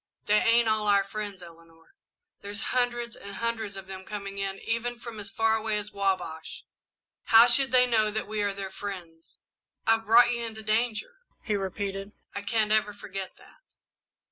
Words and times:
"They 0.25 0.39
ain't 0.39 0.67
all 0.67 0.87
our 0.87 1.03
friends, 1.03 1.43
Eleanor. 1.43 1.93
There's 2.39 2.59
hundreds 2.73 3.15
and 3.15 3.35
hundreds 3.35 3.75
of 3.77 3.85
them 3.85 4.03
coming 4.03 4.39
in, 4.39 4.57
even 4.57 4.97
from 4.99 5.19
as 5.19 5.29
far 5.29 5.55
away 5.55 5.77
as 5.77 5.91
the 5.91 5.97
Wabash. 5.97 6.63
How 7.25 7.45
should 7.45 7.71
they 7.71 7.85
know 7.85 8.09
that 8.09 8.27
we 8.27 8.41
are 8.41 8.51
their 8.51 8.71
friends? 8.71 9.37
I've 9.85 10.07
brought 10.07 10.31
you 10.31 10.43
into 10.43 10.63
danger," 10.63 11.17
he 11.43 11.55
repeated. 11.55 12.13
"I 12.33 12.41
can't 12.41 12.71
ever 12.71 12.95
forget 12.95 13.35
that." 13.37 13.59